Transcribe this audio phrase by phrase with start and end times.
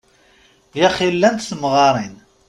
[0.79, 2.15] Yaxi llant temɣarin.